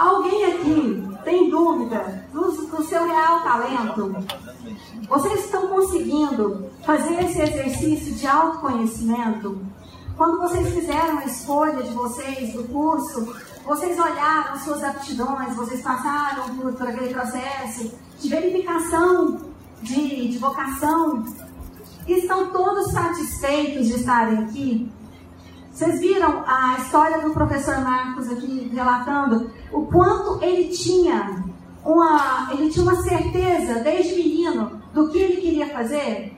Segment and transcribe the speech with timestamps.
[0.00, 4.16] Alguém aqui tem dúvida do, do seu real talento?
[5.06, 9.60] Vocês estão conseguindo fazer esse exercício de autoconhecimento?
[10.16, 13.30] Quando vocês fizeram a escolha de vocês do curso,
[13.62, 19.38] vocês olharam suas aptidões, vocês passaram por, por aquele processo de verificação
[19.82, 21.26] de, de vocação
[22.06, 24.90] e estão todos satisfeitos de estarem aqui?
[25.80, 31.42] Vocês viram a história do professor Marcos aqui relatando o quanto ele tinha
[31.82, 36.36] uma, ele tinha uma certeza desde menino do que ele queria fazer?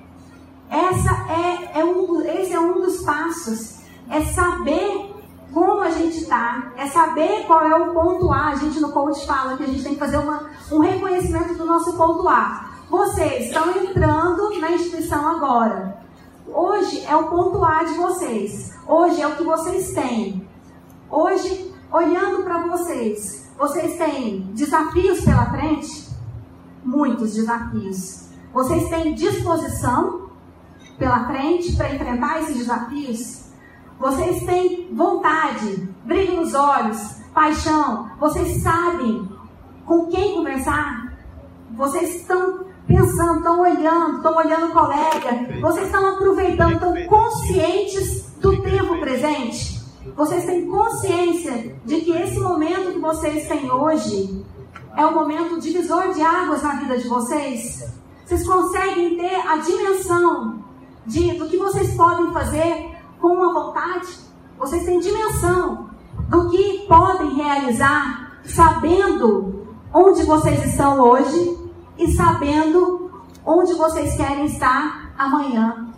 [0.71, 3.81] Essa é, é um, esse é um dos passos.
[4.09, 5.13] É saber
[5.53, 8.51] como a gente está, é saber qual é o ponto A.
[8.51, 11.67] A gente no coach fala que a gente tem que fazer uma, um reconhecimento do
[11.67, 12.71] nosso ponto A.
[12.89, 16.02] Vocês estão entrando na instituição agora.
[16.55, 18.79] Hoje é o ponto A de vocês.
[18.87, 20.47] Hoje é o que vocês têm.
[21.11, 26.11] Hoje, olhando para vocês, vocês têm desafios pela frente?
[26.85, 28.29] Muitos desafios.
[28.53, 30.29] Vocês têm disposição
[30.99, 33.45] pela frente para enfrentar esses desafios?
[33.99, 38.11] Vocês têm vontade, brilho nos olhos, paixão.
[38.21, 39.27] Vocês sabem
[39.87, 41.17] com quem conversar?
[41.71, 48.61] Vocês estão pensando, estão olhando, estão olhando o colega, vocês estão aproveitando, estão conscientes do
[48.61, 49.81] tempo presente.
[50.15, 54.45] Vocês têm consciência de que esse momento que vocês têm hoje
[54.97, 57.91] é o momento divisor de águas na vida de vocês?
[58.27, 60.63] Vocês conseguem ter a dimensão
[61.07, 64.09] de, do que vocês podem fazer com uma vontade?
[64.59, 65.89] Vocês têm dimensão
[66.29, 71.62] do que podem realizar sabendo onde vocês estão hoje
[71.99, 73.11] e sabendo
[73.45, 75.89] onde vocês querem estar amanhã,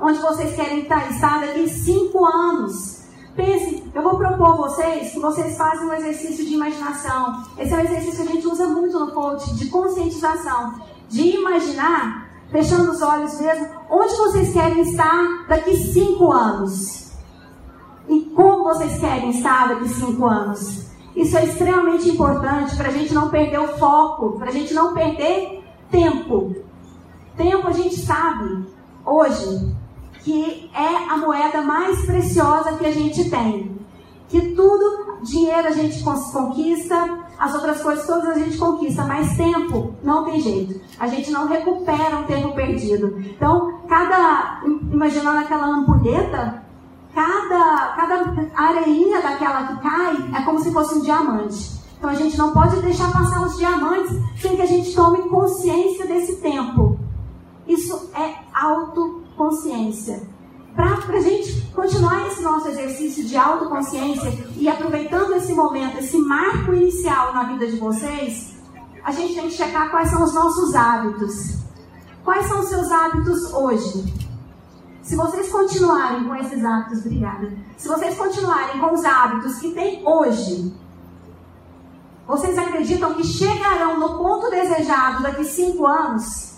[0.00, 3.04] onde vocês querem estar daqui cinco anos.
[3.34, 7.42] Pense, eu vou propor a vocês que vocês façam um exercício de imaginação.
[7.58, 10.74] Esse é um exercício que a gente usa muito no coach, de conscientização,
[11.08, 17.12] de imaginar, fechando os olhos mesmo, onde vocês querem estar daqui cinco anos.
[18.08, 20.93] E como vocês querem estar daqui cinco anos.
[21.14, 24.92] Isso é extremamente importante para a gente não perder o foco, para a gente não
[24.92, 26.54] perder tempo.
[27.36, 28.66] Tempo a gente sabe
[29.04, 29.74] hoje
[30.22, 33.74] que é a moeda mais preciosa que a gente tem.
[34.28, 39.94] Que tudo, dinheiro a gente conquista, as outras coisas todas a gente conquista, mas tempo
[40.02, 40.80] não tem jeito.
[40.98, 43.18] A gente não recupera o tempo perdido.
[43.18, 46.63] Então, cada, imaginando aquela ampulheta,
[47.14, 51.72] cada, cada areinha daquela que cai é como se fosse um diamante.
[51.96, 56.06] Então a gente não pode deixar passar os diamantes sem que a gente tome consciência
[56.06, 56.98] desse tempo.
[57.66, 60.22] Isso é autoconsciência.
[60.74, 66.74] Para a gente continuar esse nosso exercício de autoconsciência e aproveitando esse momento, esse marco
[66.74, 68.54] inicial na vida de vocês,
[69.04, 71.58] a gente tem que checar quais são os nossos hábitos.
[72.24, 74.12] Quais são os seus hábitos hoje?
[75.04, 77.52] Se vocês continuarem com esses hábitos, obrigada.
[77.76, 80.74] Se vocês continuarem com os hábitos que tem hoje,
[82.26, 86.54] vocês acreditam que chegarão no ponto desejado daqui cinco anos?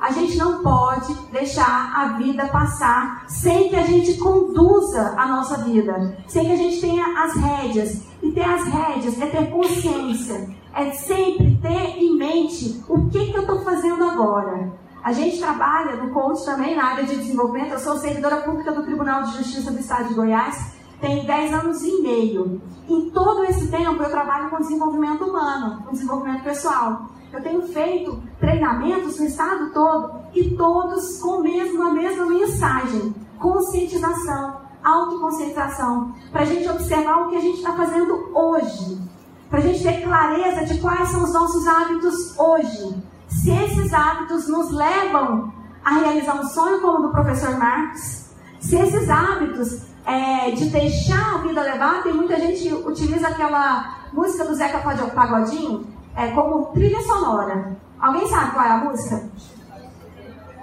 [0.00, 5.58] A gente não pode deixar a vida passar sem que a gente conduza a nossa
[5.58, 8.02] vida, sem que a gente tenha as rédeas.
[8.20, 13.36] E ter as rédeas é ter consciência, é sempre ter em mente o que, que
[13.36, 14.72] eu estou fazendo agora.
[15.02, 17.72] A gente trabalha no coach também na área de desenvolvimento.
[17.72, 20.74] Eu sou servidora pública do Tribunal de Justiça do Estado de Goiás.
[21.00, 22.60] Tenho 10 anos e meio.
[22.86, 27.06] Em todo esse tempo eu trabalho com desenvolvimento humano, com desenvolvimento pessoal.
[27.32, 33.14] Eu tenho feito treinamentos no estado todo e todos com a mesma, a mesma mensagem:
[33.38, 39.00] conscientização, autoconscientização, para a gente observar o que a gente está fazendo hoje,
[39.48, 44.48] para a gente ter clareza de quais são os nossos hábitos hoje se esses hábitos
[44.48, 45.52] nos levam
[45.84, 51.36] a realizar um sonho como o do professor Marx, se esses hábitos é, de deixar
[51.36, 55.86] a vida levar, tem muita gente utiliza aquela música do Zeca Pagodinho
[56.16, 57.76] é, como trilha sonora.
[57.98, 59.30] Alguém sabe qual é a música?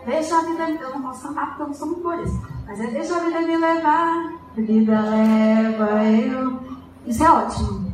[0.06, 0.69] Deixa a vida.
[0.69, 2.42] Eu não posso cantar porque eu não sou muito isso.
[2.66, 6.60] Mas é deixa a vida me levar, vida leva eu.
[7.06, 7.94] Isso é ótimo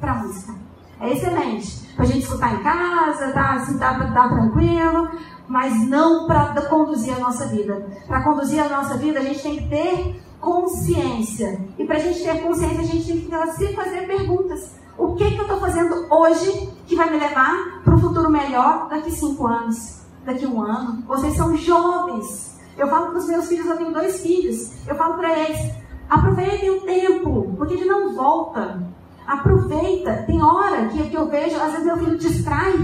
[0.00, 0.63] para música.
[1.04, 5.10] É excelente para a gente escutar em casa, tá, assim, tá, tá tranquilo,
[5.46, 7.86] mas não para conduzir a nossa vida.
[8.06, 11.60] Para conduzir a nossa vida, a gente tem que ter consciência.
[11.78, 14.74] E para a gente ter consciência, a gente tem que se fazer perguntas.
[14.96, 18.88] O que, que eu estou fazendo hoje que vai me levar para um futuro melhor
[18.88, 21.02] daqui cinco anos, daqui um ano?
[21.06, 22.58] Vocês são jovens.
[22.78, 24.72] Eu falo para os meus filhos, eu tenho dois filhos.
[24.86, 25.70] Eu falo para eles,
[26.08, 28.82] aproveitem o tempo, porque ele não volta.
[29.26, 30.24] Aproveita.
[30.26, 32.74] Tem hora que, que eu vejo, às vezes meu filho distrai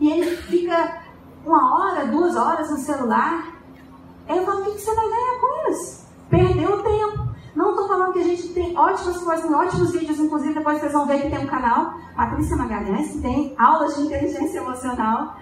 [0.00, 1.02] e ele fica
[1.44, 3.52] uma hora, duas horas no celular.
[4.28, 6.06] Eu falo, o que você vai ganhar com isso?
[6.28, 7.26] Perdeu o tempo.
[7.54, 10.92] Não estou falando que a gente tem ótimas coisas, tem ótimos vídeos, inclusive depois vocês
[10.92, 15.36] vão ver que tem um canal, Patrícia Magalhães, que tem aulas de inteligência emocional.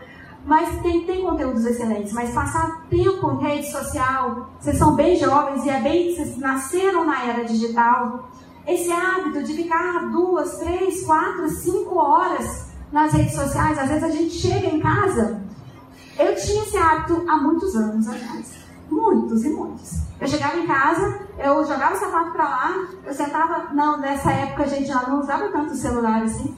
[0.47, 5.65] Mas tem, tem conteúdos excelentes, mas passar tempo em rede social, vocês são bem jovens
[5.65, 8.29] e é bem, vocês nasceram na era digital.
[8.67, 14.11] Esse hábito de ficar duas, três, quatro, cinco horas nas redes sociais, às vezes a
[14.11, 15.43] gente chega em casa.
[16.19, 18.55] Eu tinha esse hábito há muitos anos atrás.
[18.91, 19.99] Muitos e muitos.
[20.21, 23.75] Eu chegava em casa, eu jogava o sapato para lá, eu sentava.
[23.75, 26.57] Não, nessa época a gente já não usava tanto celular assim.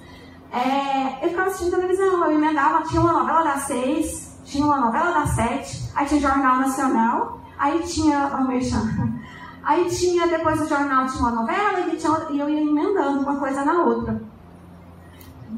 [0.53, 5.13] É, eu ficava assistindo televisão, eu emendava, tinha uma novela das seis, tinha uma novela
[5.13, 9.07] das sete, aí tinha Jornal Nacional, aí tinha o oh,
[9.67, 13.35] Aí tinha, depois do jornal, tinha uma novela e, tinha, e eu ia emendando uma
[13.37, 14.23] coisa na outra.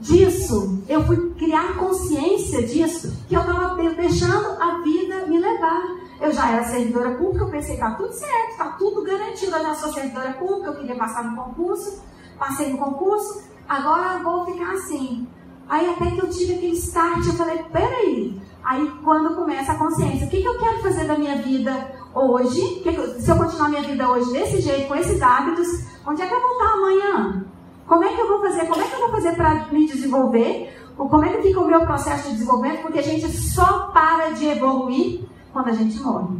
[0.00, 5.82] Disso, eu fui criar consciência disso, que eu estava deixando a vida me levar.
[6.22, 9.74] Eu já era servidora pública, eu pensei, tá tudo certo, tá tudo garantido, eu já
[9.74, 12.02] sou servidora pública, eu queria passar no concurso,
[12.38, 15.28] passei no concurso, agora vou ficar assim.
[15.68, 18.40] Aí até que eu tive aquele start, eu falei, peraí.
[18.64, 22.80] Aí quando começa a consciência, o que, que eu quero fazer da minha vida hoje?
[22.82, 25.68] Que, se eu continuar minha vida hoje desse jeito, com esses hábitos,
[26.06, 27.46] onde é que eu vou estar amanhã?
[27.86, 28.66] Como é que eu vou fazer?
[28.66, 30.74] Como é que eu vou fazer para me desenvolver?
[30.96, 32.82] Como é que fica o meu processo de desenvolvimento?
[32.82, 36.36] Porque a gente só para de evoluir quando a gente morre.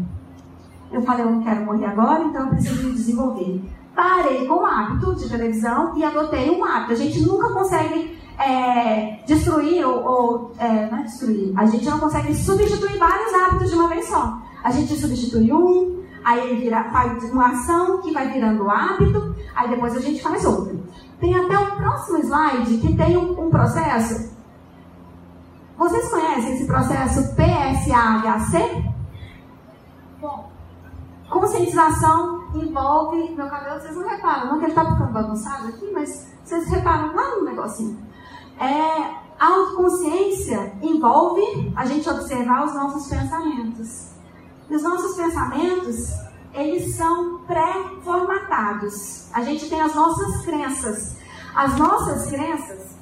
[0.90, 3.62] Eu falei, eu não quero morrer agora, então eu preciso me desenvolver
[3.98, 6.92] parei com o hábito de televisão e adotei um hábito.
[6.92, 11.98] A gente nunca consegue é, destruir ou, ou é, não é destruir, a gente não
[11.98, 14.38] consegue substituir vários hábitos de uma vez só.
[14.62, 19.68] A gente substitui um, aí ele vira, faz uma ação que vai virando hábito, aí
[19.68, 20.84] depois a gente faz outro.
[21.20, 24.36] Tem até um próximo slide que tem um, um processo.
[25.76, 28.84] Vocês conhecem esse processo PSAHC?
[30.20, 30.50] Bom,
[31.30, 33.34] conscientização envolve.
[33.34, 37.14] Meu cabelo, vocês não reparam, não que ele está ficando bagunçado aqui, mas vocês reparam
[37.14, 38.07] lá no negocinho.
[38.60, 44.08] É, autoconsciência envolve a gente observar os nossos pensamentos.
[44.68, 46.10] E os nossos pensamentos,
[46.52, 49.32] eles são pré-formatados.
[49.32, 51.16] A gente tem as nossas crenças.
[51.54, 52.96] As nossas crenças,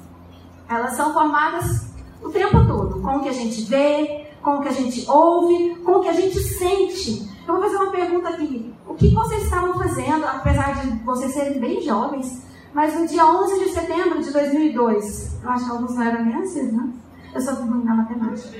[0.69, 1.87] elas são formadas
[2.23, 5.75] o tempo todo, com o que a gente vê, com o que a gente ouve,
[5.83, 7.29] com o que a gente sente.
[7.47, 8.73] Eu vou fazer uma pergunta aqui.
[8.87, 12.41] O que vocês estavam fazendo, apesar de vocês serem bem jovens,
[12.77, 16.35] mas no dia 11 de setembro de 2002, eu acho que alguns não eram nem
[16.35, 16.93] assim, né?
[17.33, 18.55] Eu sou ruim na matemática.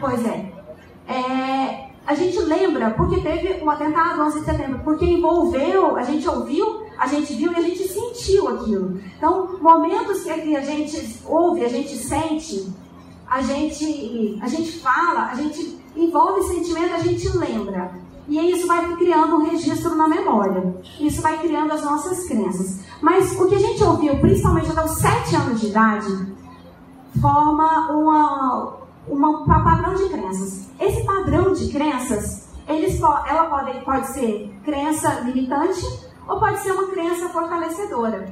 [0.00, 0.50] Pois é.
[1.06, 1.90] é.
[2.06, 6.86] A gente lembra porque teve um atentado 11 de setembro, porque envolveu, a gente ouviu,
[6.96, 8.98] a gente viu e a gente sentiu aquilo.
[9.18, 12.72] Então, momentos que a gente ouve, a gente sente,
[13.28, 18.00] a gente, a gente fala, a gente envolve sentimento, a gente lembra.
[18.28, 20.74] E isso vai criando um registro na memória.
[20.98, 22.85] Isso vai criando as nossas crenças.
[23.00, 26.36] Mas o que a gente ouviu, principalmente até os 7 anos de idade,
[27.20, 28.76] forma uma,
[29.08, 30.68] uma, um padrão de crenças.
[30.78, 35.84] Esse padrão de crenças, eles, ela pode, pode ser crença limitante
[36.28, 38.28] ou pode ser uma crença fortalecedora.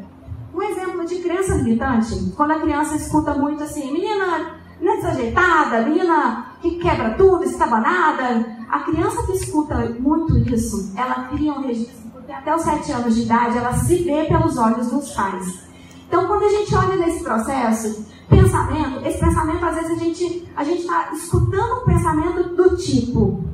[0.54, 6.46] Um exemplo de crença limitante, quando a criança escuta muito assim, menina, menina desajeitada, menina
[6.60, 8.46] que quebra tudo, estabanada.
[8.70, 13.22] A criança que escuta muito isso, ela cria um registro, até os sete anos de
[13.22, 15.64] idade ela se vê pelos olhos dos pais.
[16.06, 20.62] Então, quando a gente olha nesse processo, pensamento, esse pensamento, às vezes a gente a
[20.62, 23.44] está escutando um pensamento do tipo: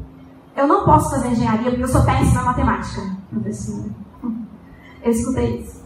[0.57, 3.01] eu não posso fazer engenharia porque eu sou péssima em matemática.
[5.03, 5.81] Eu escutei isso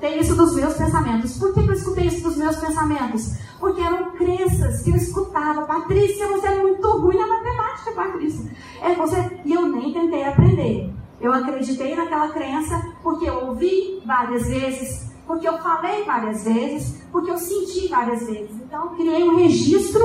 [0.00, 1.38] escutei isso dos meus pensamentos.
[1.38, 3.34] Por que eu escutei isso dos meus pensamentos?
[3.58, 5.66] Porque eram crenças que eu escutava.
[5.66, 8.50] Patrícia, você é muito ruim na matemática, Patrícia.
[8.82, 9.40] É você...
[9.44, 10.90] E eu nem tentei aprender.
[11.20, 17.30] Eu acreditei naquela crença porque eu ouvi várias vezes, porque eu falei várias vezes, porque
[17.30, 18.56] eu senti várias vezes.
[18.56, 20.02] Então, eu criei um registro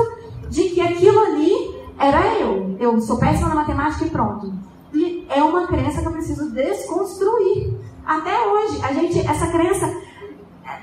[0.48, 2.76] de que aquilo ali era eu.
[2.78, 4.52] Eu sou péssima na matemática e pronto.
[4.92, 7.74] E é uma crença que eu preciso desconstruir.
[8.04, 9.92] Até hoje, a gente, essa crença,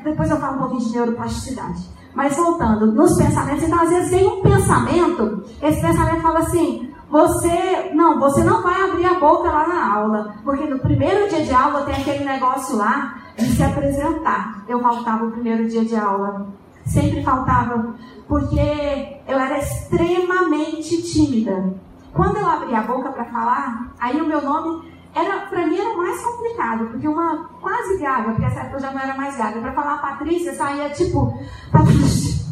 [0.04, 1.90] depois eu falo um pouquinho de neuroplasticidade.
[2.14, 7.92] Mas voltando, nos pensamentos, então às vezes vem um pensamento, esse pensamento fala assim, você,
[7.94, 11.54] não, você não vai abrir a boca lá na aula, porque no primeiro dia de
[11.54, 14.64] aula tem aquele negócio lá de se apresentar.
[14.68, 16.48] Eu faltava o primeiro dia de aula,
[16.88, 17.94] sempre faltava,
[18.28, 21.76] porque eu era extremamente tímida.
[22.12, 25.96] Quando eu abri a boca para falar, aí o meu nome era para mim era
[25.96, 29.62] mais complicado, porque uma quase gaga, porque essa época eu já não era mais gaga,
[29.62, 31.32] para falar Patrícia saía tipo,
[31.72, 32.44] Patrícia,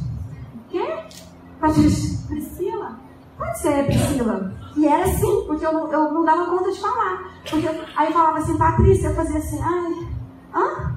[0.70, 1.00] quê?
[1.60, 2.31] Patrícia?
[3.56, 4.54] Ser, Priscila.
[4.76, 7.32] E era assim, porque eu, eu não dava conta de falar.
[7.50, 10.08] Porque, aí falava assim, Patrícia, eu fazia assim, ai,
[10.56, 10.96] hã?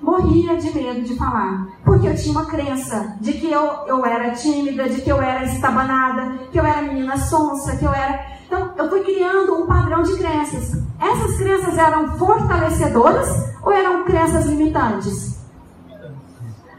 [0.00, 1.68] Morria de medo de falar.
[1.84, 5.44] Porque eu tinha uma crença de que eu, eu era tímida, de que eu era
[5.44, 8.32] estabanada, que eu era menina sonsa, que eu era.
[8.46, 10.82] Então, eu fui criando um padrão de crenças.
[10.98, 13.28] Essas crenças eram fortalecedoras
[13.62, 15.32] ou eram crenças limitantes?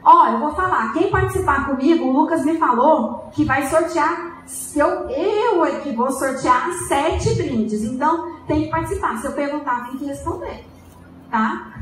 [0.03, 0.91] Ó, eu vou falar.
[0.91, 4.32] Quem participar comigo, o Lucas me falou que vai sortear.
[4.75, 7.83] Eu, eu é que vou sortear sete brindes.
[7.83, 9.17] Então, tem que participar.
[9.17, 10.65] Se eu perguntar, tem que responder.
[11.29, 11.73] Tá?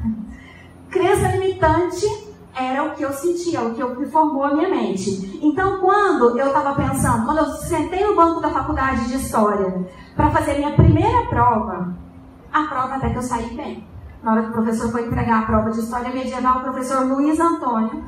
[0.89, 2.05] Crença limitante
[2.53, 5.39] era o que eu sentia, o que eu, formou a minha mente.
[5.41, 10.29] Então, quando eu estava pensando, quando eu sentei no banco da faculdade de História para
[10.31, 11.95] fazer minha primeira prova,
[12.51, 13.87] a prova até que eu saí bem.
[14.21, 17.39] Na hora que o professor foi entregar a prova de História Medieval, o professor Luiz
[17.39, 18.03] Antônio,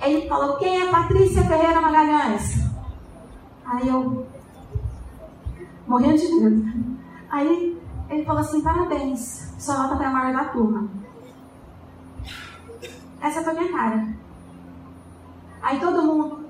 [0.00, 2.77] ele falou, quem é Patrícia Ferreira Magalhães?
[3.68, 4.26] Aí eu,
[5.86, 6.98] morrendo de medo.
[7.30, 10.88] Aí ele falou assim, parabéns, sua nota foi a maior da turma.
[13.20, 14.08] Essa foi a minha cara.
[15.60, 16.48] Aí todo mundo.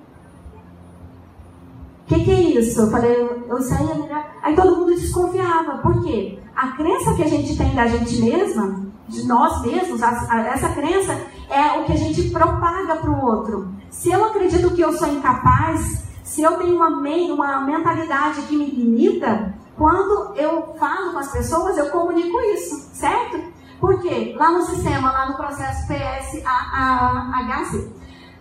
[2.02, 2.82] O que, que é isso?
[2.82, 4.24] Eu falei, eu, eu saía melhor.
[4.40, 5.78] Aí todo mundo desconfiava.
[5.78, 6.38] Por quê?
[6.54, 10.68] A crença que a gente tem da gente mesma, de nós mesmos, a, a, essa
[10.70, 11.12] crença
[11.50, 13.74] é o que a gente propaga para o outro.
[13.90, 18.66] Se eu acredito que eu sou incapaz, se eu tenho uma, uma mentalidade que me
[18.66, 23.42] limita, quando eu falo com as pessoas, eu comunico isso, certo?
[23.80, 24.34] Por quê?
[24.36, 26.42] Lá no sistema, lá no processo PSAHC,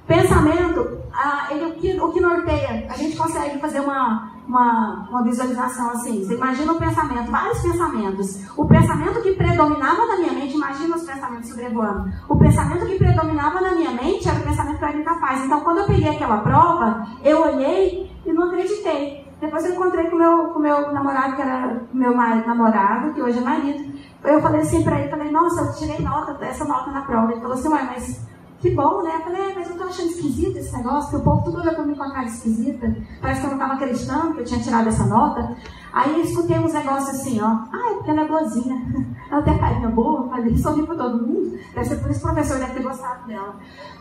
[0.06, 5.24] pensamento, ah, ele, o, que, o que norteia, a gente consegue fazer uma, uma, uma
[5.24, 6.24] visualização assim.
[6.24, 8.58] Você imagina um pensamento, vários pensamentos.
[8.58, 12.12] O pensamento que predominava na minha mente, imagina os pensamentos sobrevoando.
[12.30, 15.44] O pensamento que predominava na minha mente era o pensamento que eu era incapaz.
[15.44, 19.28] Então, quando eu peguei aquela prova, eu olhei e não acreditei.
[19.40, 23.38] Depois eu encontrei com meu, o com meu namorado, que era meu namorado, que hoje
[23.38, 23.94] é marido.
[24.24, 27.32] Eu falei assim pra ele, falei, nossa, eu tirei nota, essa nota na prova.
[27.32, 28.28] Ele falou assim, ué, mas
[28.60, 29.16] que bom, né?
[29.16, 31.86] Eu falei, é, mas eu tô achando esquisito esse negócio, porque o povo tudo olhou
[31.86, 32.96] mim com a cara esquisita.
[33.22, 35.56] Parece que eu não tava acreditando que eu tinha tirado essa nota.
[35.94, 37.48] Aí eu escutei uns negócios assim, ó.
[37.72, 39.08] Ah, é porque ela é boazinha.
[39.30, 41.60] Ela tem a carinha boa, falei, sorri pra todo mundo.
[41.74, 43.56] Deve ser por isso que o professor deve ter gostado dela.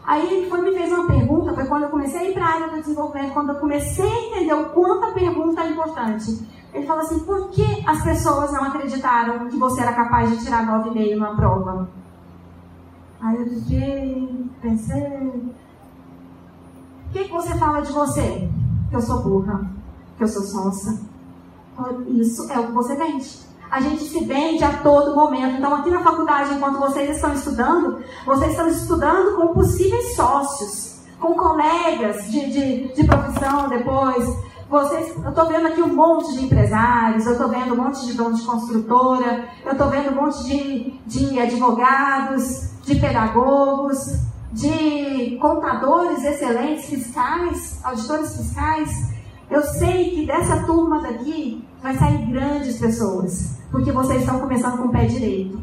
[0.05, 2.69] Aí ele foi, me fez uma pergunta, foi quando eu comecei a ir pra área
[2.69, 6.47] do desenvolvimento, quando eu comecei a entender o quanto a pergunta é importante.
[6.73, 10.65] Ele falou assim, por que as pessoas não acreditaram que você era capaz de tirar
[10.65, 11.89] 9,5 numa prova?
[13.21, 15.53] Aí eu fiquei, pensei.
[17.07, 18.49] O que, que você fala de você?
[18.91, 19.71] Que eu sou burra,
[20.17, 21.01] que eu sou sonsa.
[22.09, 23.47] Isso é o que você vende.
[23.71, 25.57] A gente se vende a todo momento.
[25.57, 31.35] Então, aqui na faculdade, enquanto vocês estão estudando, vocês estão estudando com possíveis sócios, com
[31.35, 34.25] colegas de, de, de profissão depois.
[34.69, 38.15] Vocês, eu estou vendo aqui um monte de empresários, eu estou vendo um monte de
[38.15, 43.99] donos de construtora, eu estou vendo um monte de, de advogados, de pedagogos,
[44.53, 49.13] de contadores excelentes, fiscais, auditores fiscais.
[49.51, 54.89] Eu sei que dessa turma daqui vai sair grandes pessoas, porque vocês estão começando com
[54.89, 55.61] o pé direito.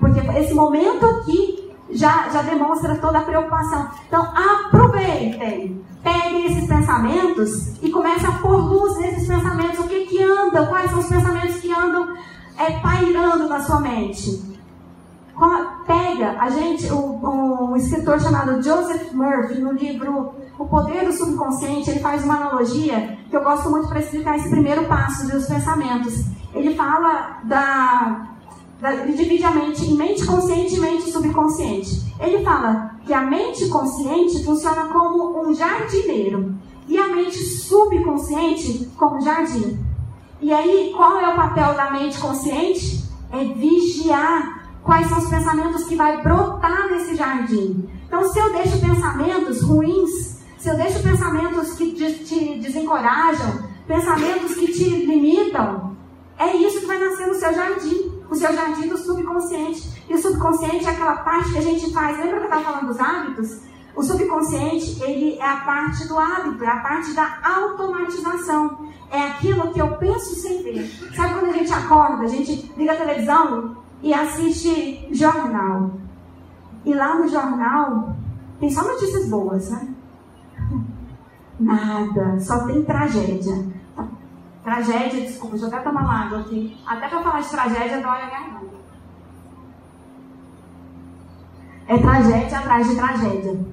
[0.00, 3.88] Porque esse momento aqui já, já demonstra toda a preocupação.
[4.08, 9.78] Então, aproveitem, peguem esses pensamentos e comecem a pôr luz nesses pensamentos.
[9.78, 10.66] O que que anda?
[10.66, 12.14] Quais são os pensamentos que andam
[12.58, 14.53] é, pairando na sua mente?
[15.86, 21.90] Pega a gente, um, um escritor chamado Joseph Murphy, no livro O Poder do Subconsciente,
[21.90, 26.24] ele faz uma analogia que eu gosto muito para explicar esse primeiro passo dos pensamentos.
[26.54, 28.28] Ele fala da,
[28.80, 28.92] da.
[28.92, 32.14] Ele divide a mente em mente consciente e mente subconsciente.
[32.20, 36.54] Ele fala que a mente consciente funciona como um jardineiro
[36.86, 39.84] e a mente subconsciente como um jardim.
[40.40, 43.02] E aí, qual é o papel da mente consciente?
[43.32, 47.88] É vigiar quais são os pensamentos que vai brotar nesse jardim.
[48.06, 54.70] Então, se eu deixo pensamentos ruins, se eu deixo pensamentos que te desencorajam, pensamentos que
[54.72, 55.96] te limitam,
[56.38, 60.04] é isso que vai nascer no seu jardim, o seu jardim do subconsciente.
[60.08, 62.18] E o subconsciente é aquela parte que a gente faz.
[62.18, 63.60] Lembra que eu estava falando dos hábitos?
[63.96, 68.88] O subconsciente, ele é a parte do hábito, é a parte da automatização.
[69.10, 70.90] É aquilo que eu penso sem ver.
[71.14, 75.92] Sabe quando a gente acorda, a gente liga a televisão e assiste jornal.
[76.84, 78.14] E lá no jornal
[78.60, 79.94] tem só notícias boas, né?
[81.58, 83.66] Nada, só tem tragédia.
[84.62, 86.78] Tragédia, desculpa, deixa eu até tomar uma água aqui.
[86.86, 88.74] Até para falar de tragédia, dói a garganta.
[91.86, 93.66] É tragédia atrás de tragédia.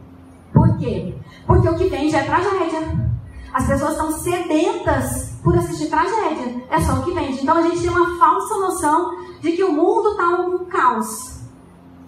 [0.54, 1.16] Por quê?
[1.46, 3.12] Porque o que vende é tragédia.
[3.54, 6.64] As pessoas estão sedentas por assistir tragédia.
[6.70, 7.42] É só o que vende.
[7.42, 11.42] Então a gente tem uma falsa noção de que o mundo está um caos,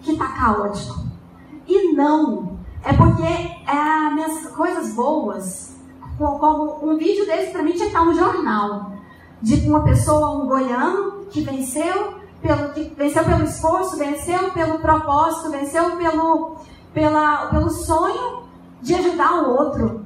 [0.02, 1.04] que está caótico.
[1.66, 2.58] E não.
[2.82, 3.94] É porque é,
[4.54, 5.76] coisas boas,
[6.18, 8.92] como um vídeo desse para mim tinha que estar no jornal.
[9.42, 15.50] De uma pessoa, um goiano, que venceu pelo, que venceu pelo esforço, venceu pelo propósito,
[15.50, 16.56] venceu pelo,
[16.94, 18.44] pela, pelo sonho
[18.80, 20.04] de ajudar o outro.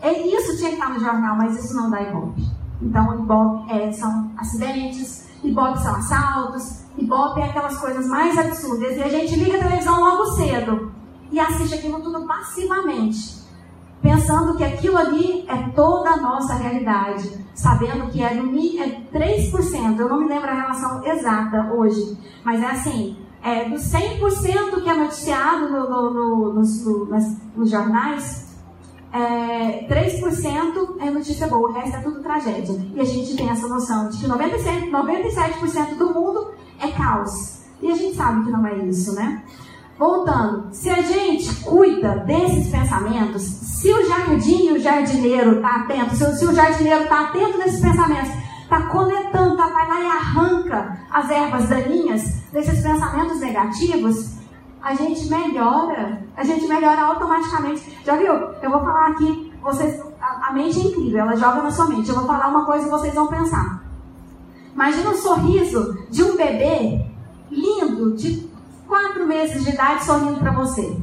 [0.00, 2.42] É isso tinha que estar no jornal, mas isso não dá ibope.
[2.80, 8.96] Então, ibope é, são acidentes, ibope são assaltos, ibope é aquelas coisas mais absurdas.
[8.96, 10.92] E a gente liga a televisão logo cedo
[11.30, 13.42] e assiste aquilo tudo passivamente,
[14.00, 20.08] pensando que aquilo ali é toda a nossa realidade, sabendo que é, é 3%, eu
[20.08, 24.94] não me lembro a relação exata hoje, mas é assim, é, do 100% que é
[24.94, 28.45] noticiado no, no, no, nos jornais,
[29.16, 32.78] é, 3% é notícia boa, o resto é tudo tragédia.
[32.94, 37.62] E a gente tem essa noção de que 97%, 97% do mundo é caos.
[37.80, 39.42] E a gente sabe que não é isso, né?
[39.98, 46.14] Voltando, se a gente cuida desses pensamentos, se o jardim e o jardineiro está atento,
[46.14, 48.30] se, se, o jardineiro está atento nesses pensamentos,
[48.62, 54.36] está coletando, tá, vai lá e arranca as ervas daninhas desses pensamentos negativos,
[54.86, 57.98] a gente melhora, a gente melhora automaticamente.
[58.04, 58.32] Já viu?
[58.32, 62.08] Eu vou falar aqui, vocês, a, a mente é incrível, ela joga na sua mente.
[62.08, 63.82] Eu vou falar uma coisa e vocês vão pensar.
[64.72, 67.04] Imagina o sorriso de um bebê
[67.50, 68.48] lindo, de
[68.86, 70.96] quatro meses de idade, sorrindo para você.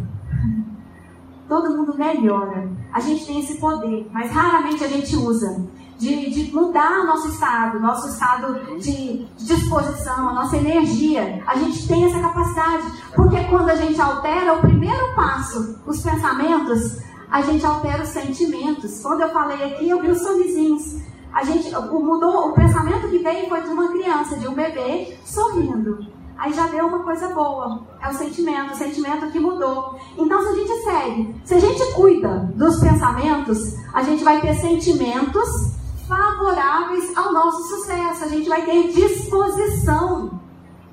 [1.49, 2.69] Todo mundo melhora.
[2.93, 5.67] A gente tem esse poder, mas raramente a gente usa
[6.03, 11.41] de, de mudar nosso estado, nosso estado de disposição, a nossa energia.
[11.47, 12.83] A gente tem essa capacidade,
[13.15, 16.99] porque quando a gente altera o primeiro passo, os pensamentos,
[17.31, 19.01] a gente altera os sentimentos.
[19.01, 21.01] Quando eu falei aqui, eu vi os sorrisinhos.
[21.31, 25.17] A gente o, mudou, o pensamento que veio foi de uma criança, de um bebê
[25.23, 26.05] sorrindo.
[26.37, 27.81] Aí já deu uma coisa boa.
[28.01, 29.97] É o sentimento, o sentimento que mudou.
[30.17, 34.53] Então, se a gente segue, se a gente cuida dos pensamentos, a gente vai ter
[34.55, 35.73] sentimentos
[36.07, 38.23] favoráveis ao nosso sucesso.
[38.23, 40.39] A gente vai ter disposição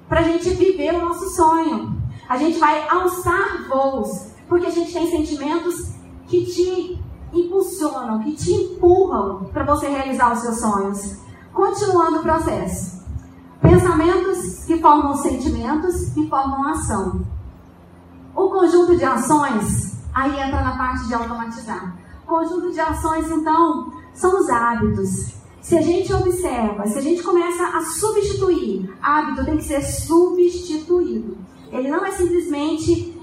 [0.08, 2.00] para a gente viver o nosso sonho.
[2.28, 5.94] A gente vai alçar voos, porque a gente tem sentimentos
[6.26, 11.16] que te impulsionam, que te empurram para você realizar os seus sonhos.
[11.52, 13.00] Continuando o processo.
[13.60, 17.20] Pensamentos que formam sentimentos que formam ação.
[18.34, 21.96] O conjunto de ações, aí entra na parte de automatizar.
[22.26, 25.34] Conjunto de ações, então, são os hábitos.
[25.60, 31.36] Se a gente observa, se a gente começa a substituir, hábito tem que ser substituído.
[31.70, 33.16] Ele não é simplesmente.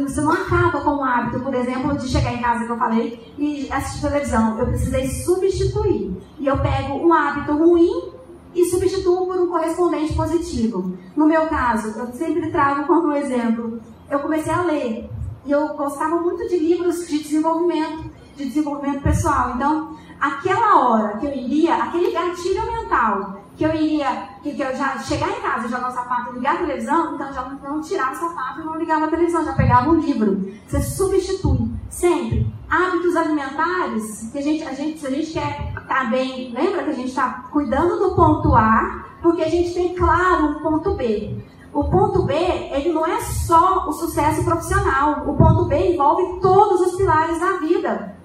[0.00, 3.32] Você não acaba com o hábito, por exemplo, de chegar em casa que eu falei
[3.38, 4.58] e assistir televisão.
[4.58, 6.14] Eu precisei substituir.
[6.38, 8.12] E eu pego um hábito ruim
[8.54, 10.92] e substituo por um correspondente positivo.
[11.16, 13.80] No meu caso, eu sempre trago como exemplo.
[14.10, 15.10] Eu comecei a ler
[15.46, 19.52] e eu gostava muito de livros de desenvolvimento, de desenvolvimento pessoal.
[19.54, 24.76] Então, aquela hora que eu iria, aquele gatilho mental, que eu iria, que, que eu
[24.76, 28.12] já chegar em casa, jogar o sapato e ligar a televisão, então já não, tirava
[28.12, 30.52] o sapato e não ligava a televisão, já pegava um livro.
[30.66, 32.54] Você substitui sempre.
[32.68, 36.82] Hábitos alimentares, que a gente, a gente, se a gente quer estar tá bem, lembra
[36.82, 40.94] que a gente está cuidando do ponto A, porque a gente tem claro um ponto
[40.94, 41.36] B.
[41.72, 45.28] O ponto B, ele não é só o sucesso profissional.
[45.28, 48.16] O ponto B envolve todos os pilares da vida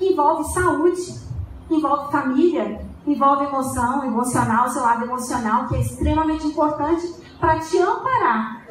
[0.00, 1.20] envolve saúde,
[1.70, 8.66] envolve família, envolve emoção, emocional, seu lado emocional, que é extremamente importante para te amparar.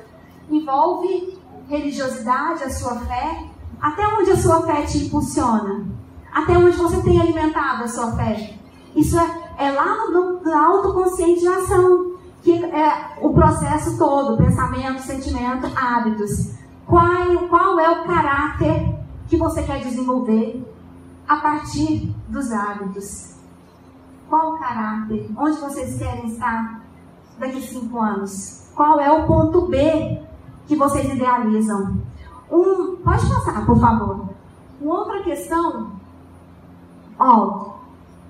[0.49, 1.37] Envolve
[1.67, 3.45] religiosidade, a sua fé,
[3.81, 5.85] até onde a sua fé te impulsiona,
[6.33, 8.53] até onde você tem alimentado a sua fé.
[8.95, 16.53] Isso é, é lá no, na autoconscientização, que é o processo todo, pensamento, sentimento, hábitos.
[16.85, 18.95] Qual, qual é o caráter
[19.27, 20.65] que você quer desenvolver?
[21.27, 23.35] A partir dos hábitos.
[24.29, 25.29] Qual o caráter?
[25.37, 26.81] Onde vocês querem estar
[27.37, 28.69] daqui cinco anos?
[28.75, 30.21] Qual é o ponto B
[30.67, 31.97] que vocês idealizam?
[32.51, 34.29] Um, pode passar, por favor.
[34.79, 35.91] Uma outra questão,
[37.19, 37.77] ó,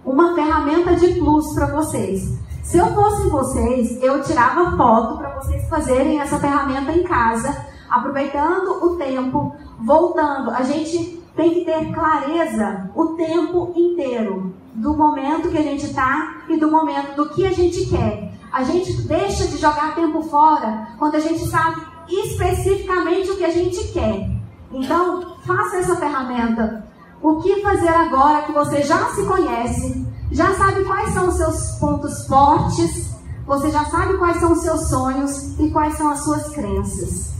[0.05, 2.39] uma ferramenta de plus para vocês.
[2.63, 8.83] Se eu fosse vocês, eu tirava foto para vocês fazerem essa ferramenta em casa, aproveitando
[8.85, 15.57] o tempo voltando, a gente tem que ter clareza o tempo inteiro do momento que
[15.57, 18.33] a gente está e do momento do que a gente quer.
[18.51, 23.51] A gente deixa de jogar tempo fora quando a gente sabe especificamente o que a
[23.51, 24.29] gente quer.
[24.71, 26.85] Então, faça essa ferramenta.
[27.21, 31.71] O que fazer agora que você já se conhece, já sabe quais são os seus
[31.79, 36.49] pontos fortes, você já sabe quais são os seus sonhos e quais são as suas
[36.49, 37.33] crenças.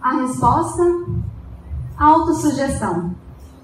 [0.00, 0.82] A resposta?
[2.00, 3.14] Autossugestão.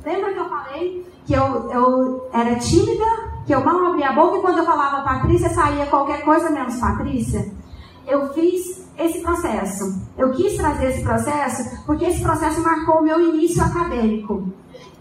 [0.04, 3.04] Lembra que eu falei que eu, eu era tímida,
[3.46, 6.78] que eu mal abria a boca e quando eu falava Patrícia saía qualquer coisa menos
[6.78, 7.50] Patrícia?
[8.06, 10.02] Eu fiz esse processo.
[10.18, 14.52] Eu quis trazer esse processo porque esse processo marcou o meu início acadêmico.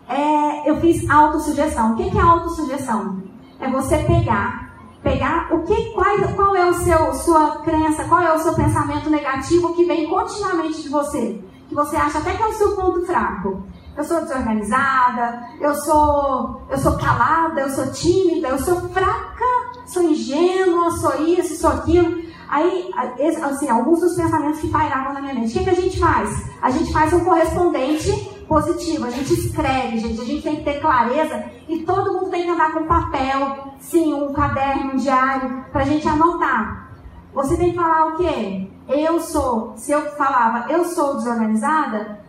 [0.07, 1.91] É, eu fiz autossugestão.
[1.91, 3.21] O que é autossugestão?
[3.59, 8.33] É você pegar, pegar o que, qual, qual é o seu, sua crença, qual é
[8.33, 11.43] o seu pensamento negativo que vem continuamente de você,
[11.75, 13.63] você acha até que é o seu ponto fraco.
[13.97, 19.45] Eu sou desorganizada, eu sou, eu sou calada, eu sou tímida, eu sou fraca,
[19.85, 22.23] sou ingênua, sou isso, sou aquilo.
[22.47, 22.89] Aí,
[23.43, 25.49] assim, alguns dos pensamentos que pairavam na minha mente.
[25.49, 26.49] O que, que a gente faz?
[26.61, 28.11] A gente faz um correspondente
[28.47, 29.05] positivo.
[29.05, 30.21] A gente escreve, gente.
[30.21, 34.13] A gente tem que ter clareza e todo mundo tem que andar com papel, sim,
[34.13, 36.91] um caderno, um diário, para a gente anotar.
[37.33, 38.69] Você tem que falar o quê?
[38.87, 39.73] Eu sou.
[39.77, 42.19] Se eu falava, eu sou desorganizada,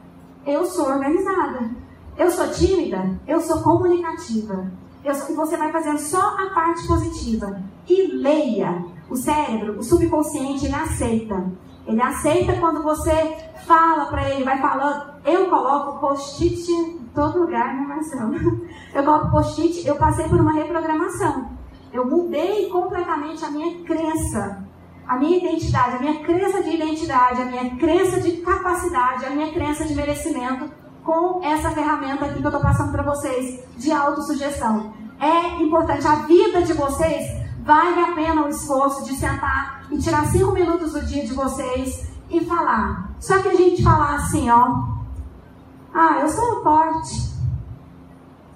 [0.46, 1.70] eu sou organizada.
[2.16, 4.70] Eu sou tímida, eu sou comunicativa.
[5.04, 7.60] Eu, e você vai fazendo só a parte positiva.
[7.88, 11.44] E leia o cérebro, o subconsciente, ele aceita.
[11.86, 15.14] Ele aceita quando você fala para ele, vai falando.
[15.24, 18.34] Eu coloco post-it em todo lugar, né, Marcelo?
[18.94, 21.50] Eu coloco post-it, eu passei por uma reprogramação.
[21.92, 24.65] Eu mudei completamente a minha crença,
[25.06, 29.52] a minha identidade, a minha crença de identidade, a minha crença de capacidade, a minha
[29.52, 30.70] crença de merecimento
[31.04, 34.92] com essa ferramenta aqui que eu estou passando para vocês de autossugestão.
[35.20, 40.24] É importante, a vida de vocês Vale a pena o esforço de sentar e tirar
[40.26, 43.10] cinco minutos do dia de vocês e falar.
[43.18, 44.84] Só que a gente falar assim, ó.
[45.92, 47.34] Ah, eu sou forte.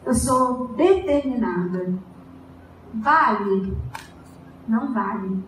[0.07, 1.93] Eu sou determinada.
[2.95, 3.77] Vale?
[4.69, 5.43] Não vale.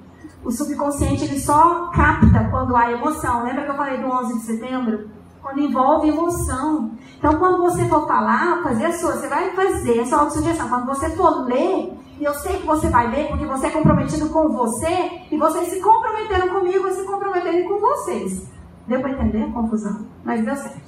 [0.44, 3.44] O subconsciente ele só capta quando há emoção.
[3.44, 5.10] Lembra que eu falei do 11 de setembro?
[5.40, 6.92] Quando envolve emoção.
[7.18, 10.68] Então, quando você for falar, fazer a sua, você vai fazer a sua autossugestão.
[10.68, 14.28] Quando você for ler, e eu sei que você vai ler porque você é comprometido
[14.28, 18.48] com você e vocês se comprometeram comigo e se comprometeram com vocês.
[18.86, 20.06] Deu para entender a confusão?
[20.24, 20.80] Mas deu certo.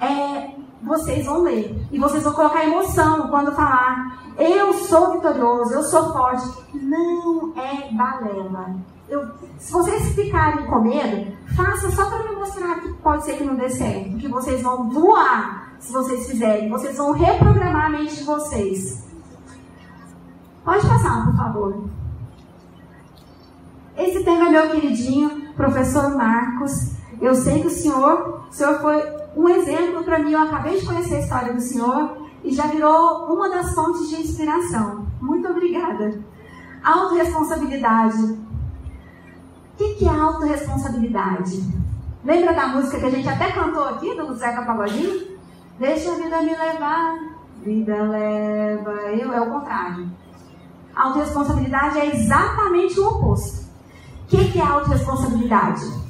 [0.00, 0.50] É,
[0.82, 6.12] vocês vão ler e vocês vão colocar emoção quando falar eu sou vitorioso, eu sou
[6.12, 6.46] forte.
[6.74, 8.76] Não é balela.
[9.08, 13.44] Eu, se vocês ficarem com medo, faça só para me mostrar que pode ser que
[13.44, 18.16] não dê certo, que vocês vão voar se vocês fizerem, vocês vão reprogramar a mente
[18.16, 19.06] de vocês.
[20.64, 21.84] Pode passar, por favor.
[23.96, 26.92] Esse tema é meu queridinho, professor Marcos.
[27.20, 29.00] Eu sei que o senhor, o senhor foi
[29.36, 30.32] um exemplo para mim.
[30.32, 34.22] Eu acabei de conhecer a história do senhor e já virou uma das fontes de
[34.22, 35.06] inspiração.
[35.20, 36.18] Muito obrigada.
[36.82, 38.22] Autoresponsabilidade.
[38.22, 41.62] O que, que é autorresponsabilidade?
[42.24, 45.36] Lembra da música que a gente até cantou aqui, do Zeca Pagodinho?
[45.78, 47.14] Deixa a vida me levar,
[47.62, 49.32] vida leva eu.
[49.32, 50.10] É o contrário.
[50.94, 53.66] Autoresponsabilidade é exatamente o oposto.
[54.22, 56.05] O que, que é autorresponsabilidade?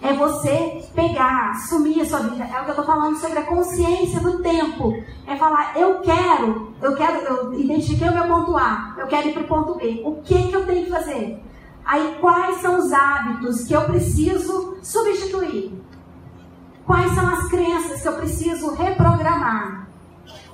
[0.00, 2.44] É você pegar, assumir a sua vida.
[2.44, 4.92] É o que eu estou falando sobre a consciência do tempo.
[5.26, 9.32] É falar, eu quero, eu quero, eu identifiquei o meu ponto A, eu quero ir
[9.32, 10.02] para o ponto B.
[10.04, 11.42] O que, que eu tenho que fazer?
[11.84, 15.82] Aí quais são os hábitos que eu preciso substituir?
[16.86, 19.88] Quais são as crenças que eu preciso reprogramar?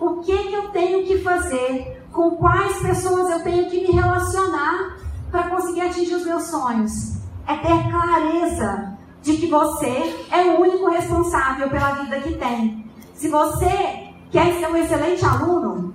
[0.00, 4.96] O que, que eu tenho que fazer com quais pessoas eu tenho que me relacionar
[5.30, 7.18] para conseguir atingir os meus sonhos.
[7.46, 8.93] É ter clareza
[9.24, 12.84] de que você é o único responsável pela vida que tem.
[13.14, 15.94] Se você quer ser um excelente aluno,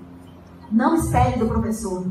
[0.72, 2.08] não espere do professor.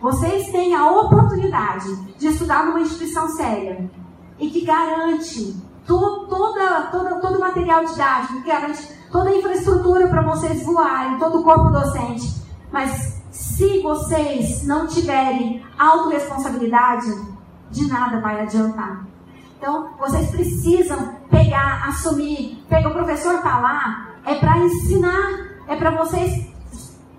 [0.00, 3.88] Vocês têm a oportunidade de estudar numa instituição séria
[4.40, 5.54] e que garante
[5.86, 11.16] todo, toda, toda, todo o material didático, que garante toda a infraestrutura para vocês voarem,
[11.18, 12.42] todo o corpo docente.
[12.72, 17.06] Mas se vocês não tiverem autorresponsabilidade,
[17.70, 19.05] de nada vai adiantar.
[19.66, 22.64] Então, vocês precisam pegar, assumir.
[22.68, 26.46] Pega o professor está lá, é para ensinar, é para vocês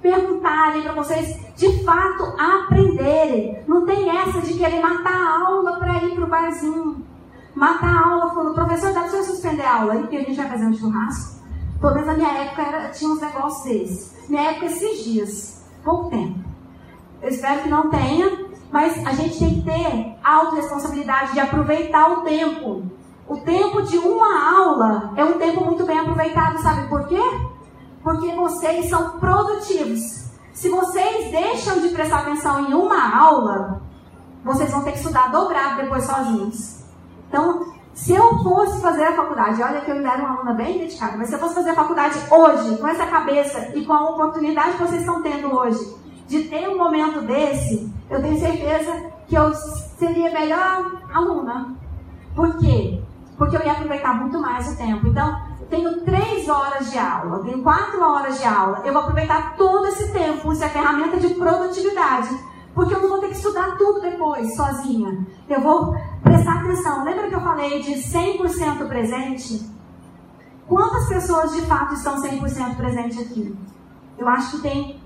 [0.01, 3.61] perguntarem, para vocês de fato aprenderem.
[3.67, 7.05] Não tem essa de querer matar a aula para ir para o barzinho.
[7.53, 10.37] Matar a aula, falando, professor, dá para você suspender a aula aí, porque a gente
[10.37, 11.41] vai fazer um churrasco.
[11.81, 14.29] Pelo menos na minha época era, tinha uns negócios desses.
[14.29, 16.39] Minha época esses dias, pouco tempo.
[17.21, 22.21] Eu espero que não tenha, mas a gente tem que ter autorresponsabilidade de aproveitar o
[22.21, 22.83] tempo.
[23.27, 27.21] O tempo de uma aula é um tempo muito bem aproveitado, sabe por quê?
[28.03, 30.27] Porque vocês são produtivos.
[30.53, 33.81] Se vocês deixam de prestar atenção em uma aula,
[34.43, 36.83] vocês vão ter que estudar dobrado depois sozinhos.
[37.27, 40.79] Então, se eu fosse fazer a faculdade, olha que eu ainda era uma aluna bem
[40.79, 44.11] dedicada, mas se eu fosse fazer a faculdade hoje, com essa cabeça e com a
[44.11, 45.95] oportunidade que vocês estão tendo hoje,
[46.27, 51.75] de ter um momento desse, eu tenho certeza que eu seria melhor aluna.
[52.35, 53.01] Por quê?
[53.37, 55.07] Porque eu ia aproveitar muito mais o tempo.
[55.07, 58.81] Então, tenho três horas de aula, tenho quatro horas de aula.
[58.85, 60.51] Eu vou aproveitar todo esse tempo.
[60.51, 62.29] Isso é ferramenta de produtividade.
[62.73, 65.25] Porque eu não vou ter que estudar tudo depois, sozinha.
[65.49, 67.03] Eu vou prestar atenção.
[67.03, 69.67] Lembra que eu falei de 100% presente?
[70.67, 73.55] Quantas pessoas de fato estão 100% presente aqui?
[74.17, 74.96] Eu acho que tem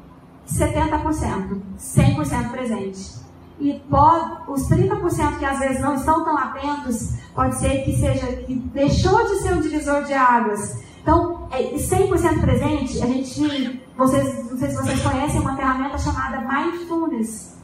[0.57, 3.21] 70%, 100% presente.
[3.59, 8.25] E pode, os 30% que às vezes não estão tão atentos, pode ser que seja
[8.27, 10.81] que deixou de ser um divisor de águas.
[11.01, 16.41] Então, 100% é, presente, a gente, vocês, não sei se vocês conhecem uma ferramenta chamada
[16.41, 17.55] Mindfulness,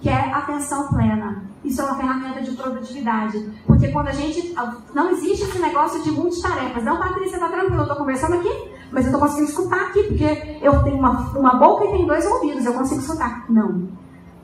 [0.00, 1.44] que é atenção plena.
[1.64, 3.52] Isso é uma ferramenta de produtividade.
[3.66, 4.54] Porque quando a gente.
[4.94, 6.84] Não existe esse negócio de multitarefas.
[6.84, 8.48] Não, Patrícia, tá tranquilo, eu estou conversando aqui,
[8.90, 12.24] mas eu estou conseguindo escutar aqui, porque eu tenho uma, uma boca e tenho dois
[12.26, 13.44] ouvidos, eu consigo escutar.
[13.48, 13.88] Não.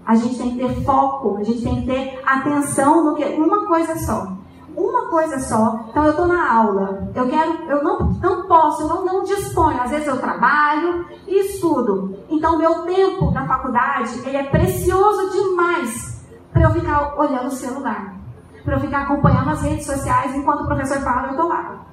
[0.05, 3.67] A gente tem que ter foco, a gente tem que ter atenção no que uma
[3.67, 4.37] coisa só.
[4.77, 5.87] Uma coisa só.
[5.91, 7.11] Então eu estou na aula.
[7.15, 9.81] Eu quero, eu não, não posso, eu não, não disponho.
[9.81, 12.17] Às vezes eu trabalho e estudo.
[12.29, 18.17] Então meu tempo na faculdade ele é precioso demais para eu ficar olhando o celular,
[18.65, 21.87] para eu ficar acompanhando as redes sociais enquanto o professor fala eu estou lá.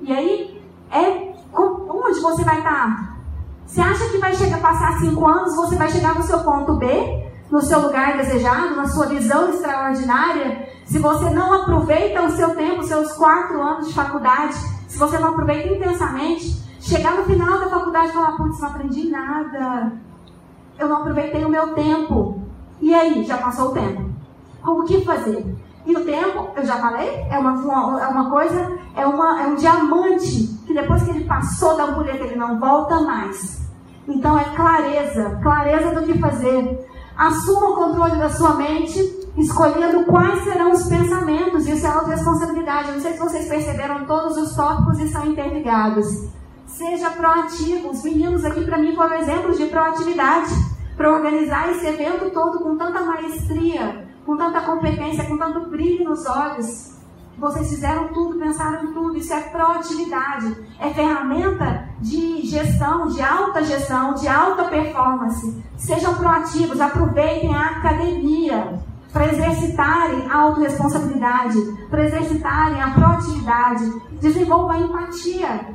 [0.00, 1.33] E aí é
[2.14, 3.18] onde você vai estar?
[3.66, 6.86] Você acha que vai chegar, passar cinco anos, você vai chegar no seu ponto B,
[7.50, 10.68] no seu lugar desejado, na sua visão extraordinária?
[10.84, 14.54] Se você não aproveita o seu tempo, seus quatro anos de faculdade,
[14.86, 19.10] se você não aproveita intensamente, chegar no final da faculdade e falar, putz, não aprendi
[19.10, 19.92] nada,
[20.78, 22.42] eu não aproveitei o meu tempo.
[22.80, 24.10] E aí, já passou o tempo.
[24.64, 25.44] O que fazer?
[25.86, 29.54] E o tempo, eu já falei, é uma, é uma coisa, é, uma, é um
[29.54, 33.62] diamante que depois que ele passou da ampulheta, ele não volta mais.
[34.08, 36.88] Então é clareza, clareza do que fazer.
[37.16, 38.98] Assuma o controle da sua mente,
[39.36, 41.66] escolhendo quais serão os pensamentos.
[41.66, 42.92] Isso é autorresponsabilidade.
[42.92, 46.06] Não sei se vocês perceberam, todos os tópicos estão interligados.
[46.66, 47.90] Seja proativo.
[47.90, 50.52] Os meninos aqui, para mim, foram exemplos de proatividade
[50.96, 56.26] para organizar esse evento todo com tanta maestria, com tanta competência, com tanto brilho nos
[56.26, 56.94] olhos.
[57.36, 59.16] Vocês fizeram tudo, pensaram em tudo.
[59.16, 60.56] Isso é proatividade.
[60.78, 65.62] É ferramenta de gestão, de alta gestão, de alta performance.
[65.76, 68.78] Sejam proativos, aproveitem a academia
[69.12, 71.58] para exercitarem a autorresponsabilidade,
[71.90, 74.02] para exercitarem a proatividade.
[74.20, 75.74] Desenvolvam a empatia.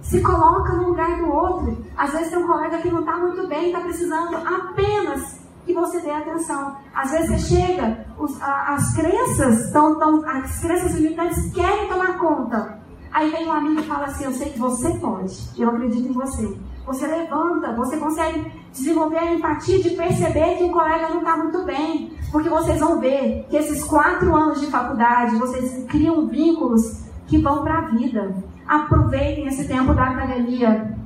[0.00, 1.84] Se coloca no lugar do outro.
[1.96, 6.00] Às vezes tem um colega que não está muito bem, está precisando apenas que você
[6.00, 6.76] dê atenção.
[6.94, 12.18] Às vezes você chega, os, a, as crenças estão, tão, as crenças limitantes querem tomar
[12.18, 12.80] conta.
[13.12, 16.12] Aí vem um amigo e fala assim, eu sei que você pode, eu acredito em
[16.12, 16.56] você.
[16.86, 21.64] Você levanta, você consegue desenvolver a empatia de perceber que o colega não está muito
[21.64, 22.16] bem.
[22.32, 27.62] Porque vocês vão ver que esses quatro anos de faculdade, vocês criam vínculos que vão
[27.62, 28.34] para a vida.
[28.66, 30.96] Aproveitem esse tempo da academia.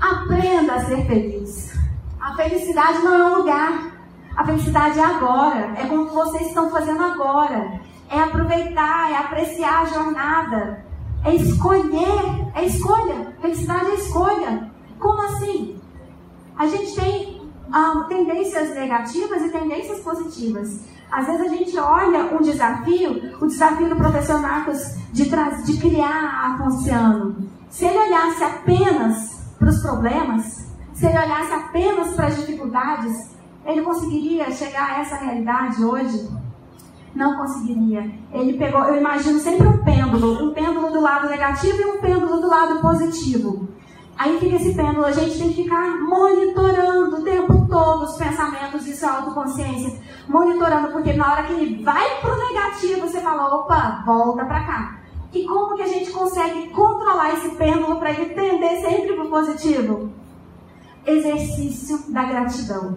[0.00, 1.67] Aprenda a ser feliz.
[2.38, 3.98] Felicidade não é um lugar.
[4.36, 5.72] A felicidade é agora.
[5.76, 7.80] É como vocês estão fazendo agora.
[8.08, 10.86] É aproveitar, é apreciar a jornada.
[11.24, 12.46] É escolher.
[12.54, 13.34] É escolha.
[13.40, 14.70] Felicidade é escolha.
[15.00, 15.80] Como assim?
[16.56, 20.84] A gente tem ah, tendências negativas e tendências positivas.
[21.10, 25.28] Às vezes a gente olha um desafio, o desafio do professor Marcos de,
[25.64, 27.50] de criar a Ponciano.
[27.68, 30.67] Se ele olhasse apenas para os problemas,
[30.98, 36.28] se ele olhasse apenas para as dificuldades, ele conseguiria chegar a essa realidade hoje?
[37.14, 38.10] Não conseguiria.
[38.32, 42.40] Ele pegou, eu imagino sempre um pêndulo, um pêndulo do lado negativo e um pêndulo
[42.40, 43.68] do lado positivo.
[44.18, 48.84] Aí fica esse pêndulo, a gente tem que ficar monitorando o tempo todo os pensamentos
[48.84, 50.00] e sua autoconsciência.
[50.28, 54.98] Monitorando, porque na hora que ele vai pro negativo, você fala, opa, volta para cá.
[55.32, 60.17] E como que a gente consegue controlar esse pêndulo para ele tender sempre pro positivo?
[61.08, 62.96] Exercício da gratidão.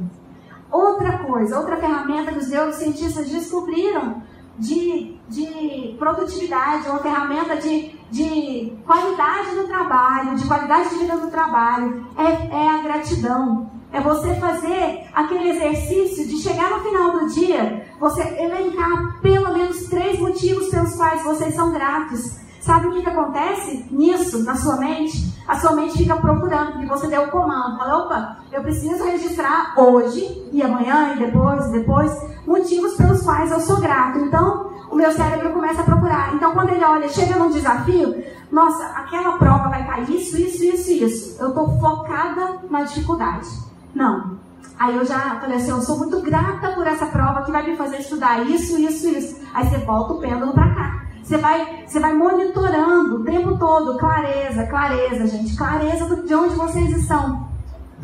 [0.71, 4.21] Outra coisa, outra ferramenta que os neurocientistas descobriram
[4.57, 11.31] de, de produtividade, uma ferramenta de de qualidade do trabalho, de qualidade de vida do
[11.31, 13.71] trabalho, é, é a gratidão.
[13.93, 19.87] É você fazer aquele exercício de chegar no final do dia, você elencar pelo menos
[19.87, 22.39] três motivos pelos quais vocês são gratos.
[22.61, 25.33] Sabe o que, que acontece nisso, na sua mente?
[25.47, 27.75] A sua mente fica procurando, porque você deu o comando.
[27.75, 32.11] Fala, opa, eu preciso registrar hoje, e amanhã, e depois, e depois,
[32.45, 34.19] motivos pelos quais eu sou grato.
[34.19, 36.35] Então, o meu cérebro começa a procurar.
[36.35, 40.91] Então, quando ele olha, chega num desafio, nossa, aquela prova vai cair isso, isso, isso,
[40.91, 41.41] isso.
[41.41, 43.47] Eu estou focada na dificuldade.
[43.95, 44.37] Não.
[44.77, 47.75] Aí eu já falei assim, eu sou muito grata por essa prova que vai me
[47.75, 49.41] fazer estudar isso, isso, isso.
[49.53, 51.00] Aí você volta o pêndulo para cá.
[51.23, 56.97] Você vai, você vai monitorando o tempo todo, clareza, clareza, gente, clareza de onde vocês
[56.97, 57.49] estão.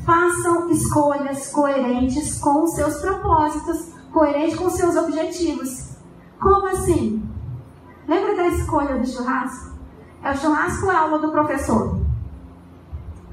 [0.06, 5.98] Façam escolhas coerentes com seus propósitos, coerentes com seus objetivos.
[6.40, 7.24] Como assim?
[8.08, 9.76] Lembra da escolha do churrasco?
[10.24, 12.00] É o churrasco é a aula do professor?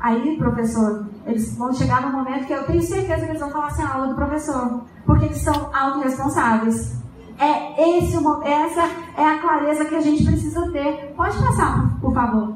[0.00, 3.68] Aí, professor, eles vão chegar no momento que eu tenho certeza que eles vão falar
[3.68, 4.82] assim, a aula do professor.
[5.06, 7.03] Porque eles são autorresponsáveis.
[7.38, 11.12] É esse, essa é a clareza que a gente precisa ter.
[11.16, 12.54] Pode passar, por favor.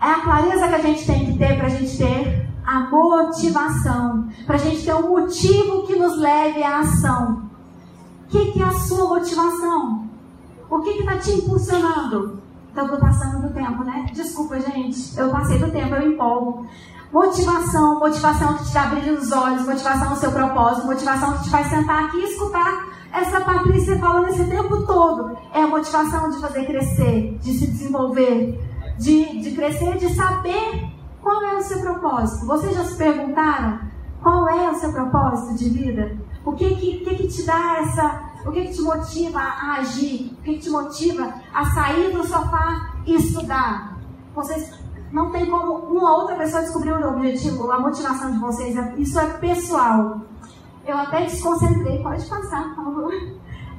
[0.00, 4.28] É a clareza que a gente tem que ter para a gente ter a motivação,
[4.46, 7.42] para a gente ter um motivo que nos leve à ação.
[8.24, 10.08] O que, que é a sua motivação?
[10.70, 12.40] O que está te impulsionando?
[12.68, 14.06] Estou passando do tempo, né?
[14.14, 15.18] Desculpa, gente.
[15.18, 16.66] Eu passei do tempo, eu empolgo.
[17.12, 21.50] Motivação, motivação que te dá brilho nos olhos, motivação no seu propósito, motivação que te
[21.50, 25.36] faz sentar aqui e escutar essa Patrícia falando esse tempo todo.
[25.52, 28.58] É a motivação de fazer crescer, de se desenvolver,
[28.98, 32.46] de, de crescer, de saber qual é o seu propósito.
[32.46, 33.80] Vocês já se perguntaram
[34.22, 36.16] qual é o seu propósito de vida?
[36.44, 38.32] O que que, que, que te dá essa.
[38.44, 40.36] O que, que te motiva a agir?
[40.38, 43.96] O que, que te motiva a sair do sofá e estudar?
[44.34, 44.72] Vocês
[45.12, 48.74] não tem como uma outra pessoa descobrir o objetivo, a motivação de vocês.
[48.96, 50.22] Isso é pessoal.
[50.86, 53.12] Eu até desconcentrei, pode passar, por favor.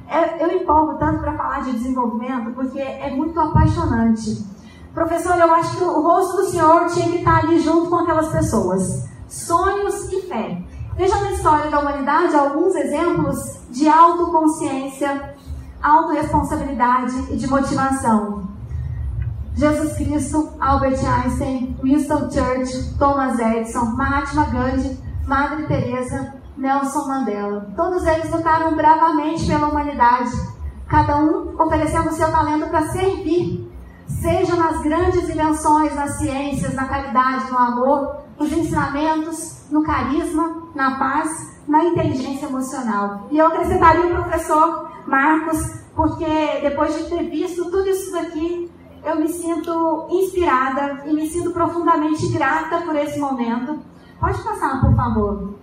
[0.08, 4.44] É, eu empolgo tanto para falar de desenvolvimento porque é muito apaixonante.
[4.92, 8.28] Professor, eu acho que o rosto do senhor tinha que estar ali junto com aquelas
[8.28, 9.08] pessoas.
[9.28, 10.62] Sonhos e fé.
[10.96, 15.34] Veja na história da humanidade alguns exemplos de autoconsciência,
[15.82, 18.44] autorresponsabilidade e de motivação.
[19.56, 27.72] Jesus Cristo, Albert Einstein, Winston Churchill, Thomas Edison, Mahatma Gandhi, Madre Teresa, Nelson Mandela.
[27.76, 30.30] Todos eles lutaram bravamente pela humanidade,
[30.88, 33.70] cada um oferecendo seu talento para servir,
[34.06, 40.98] seja nas grandes invenções, nas ciências, na caridade, no amor, nos ensinamentos, no carisma, na
[40.98, 43.26] paz, na inteligência emocional.
[43.30, 48.70] E eu acrescentaria o professor Marcos, porque depois de ter visto tudo isso daqui,
[49.04, 53.78] eu me sinto inspirada e me sinto profundamente grata por esse momento.
[54.18, 55.54] Pode passar, por favor.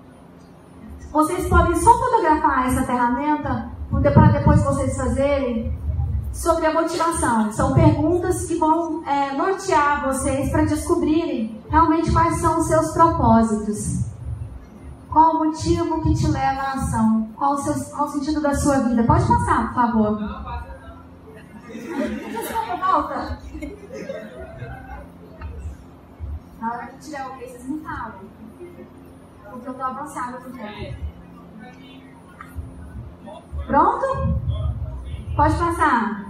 [1.12, 3.69] Vocês podem só fotografar essa ferramenta
[4.13, 5.78] para depois vocês fazerem
[6.32, 7.52] sobre a motivação.
[7.52, 14.10] São perguntas que vão é, nortear vocês para descobrirem realmente quais são os seus propósitos.
[15.10, 17.30] Qual o motivo que te leva à ação?
[17.36, 19.04] Qual o, seu, qual o sentido da sua vida?
[19.04, 20.62] Pode passar, por favor
[22.91, 23.39] volta.
[26.60, 28.41] Na hora que tiver o que vocês me falam.
[29.52, 30.98] Porque eu tô avançada no tempo.
[33.68, 34.06] Pronto?
[35.36, 36.26] Pode passar.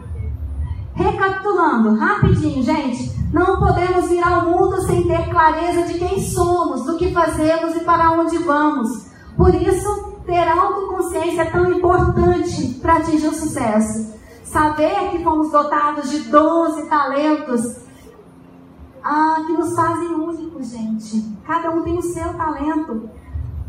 [0.93, 3.11] Recapitulando, rapidinho, gente.
[3.31, 7.79] Não podemos vir ao mundo sem ter clareza de quem somos, do que fazemos e
[7.81, 9.09] para onde vamos.
[9.37, 14.19] Por isso, ter autoconsciência é tão importante para atingir o sucesso.
[14.43, 17.77] Saber que fomos dotados de dons e talentos
[19.03, 21.40] ah, que nos fazem únicos, gente.
[21.51, 23.09] Cada um tem o seu talento.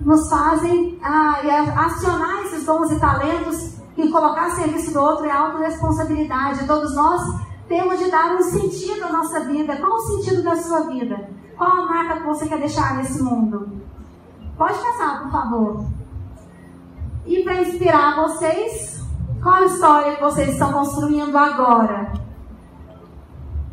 [0.03, 1.41] Nos fazem ah,
[1.85, 6.65] acionar esses dons e talentos e colocar a serviço do outro é autorresponsabilidade.
[6.65, 7.21] Todos nós
[7.67, 9.77] temos de dar um sentido à nossa vida.
[9.79, 11.29] Qual o sentido da sua vida?
[11.57, 13.77] Qual a marca que você quer deixar nesse mundo?
[14.57, 15.85] Pode passar, por favor.
[17.27, 19.05] E para inspirar vocês,
[19.43, 22.13] qual a história que vocês estão construindo agora?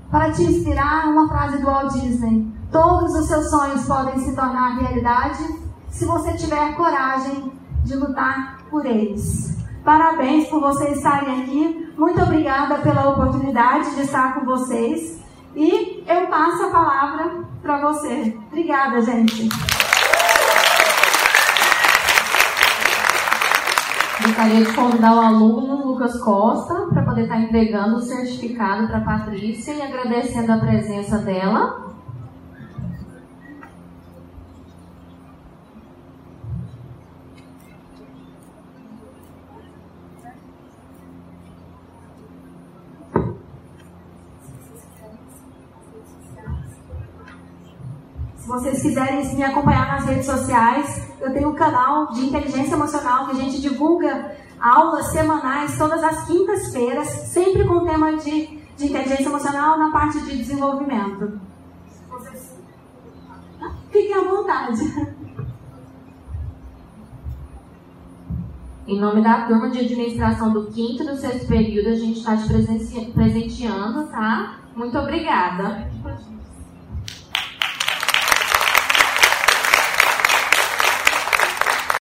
[0.10, 4.78] Para te inspirar, uma frase do Walt Disney: Todos os seus sonhos podem se tornar
[4.78, 5.44] realidade
[5.90, 7.52] se você tiver coragem
[7.84, 9.58] de lutar por eles.
[9.84, 11.92] Parabéns por vocês estarem aqui.
[11.98, 15.20] Muito obrigada pela oportunidade de estar com vocês.
[15.56, 18.38] E eu passo a palavra para você.
[18.48, 19.50] Obrigada, gente.
[24.22, 29.02] Gostaria de convidar o aluno Lucas Costa para poder estar entregando o certificado para a
[29.02, 31.89] Patrícia e agradecendo a presença dela.
[48.90, 53.36] Quiserem me acompanhar nas redes sociais, eu tenho um canal de inteligência emocional que a
[53.36, 59.92] gente divulga aulas semanais todas as quintas-feiras, sempre com tema de, de inteligência emocional na
[59.92, 61.40] parte de desenvolvimento.
[63.92, 65.18] Fiquem à vontade.
[68.88, 72.36] Em nome da turma de administração do quinto e do sexto período, a gente está
[72.36, 74.62] te presenteando, tá?
[74.76, 75.88] Muito obrigada.